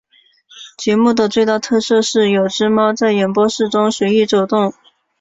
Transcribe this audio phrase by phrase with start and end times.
[0.79, 4.73] 节目的最大特色是有只猫在演播室中随意走动。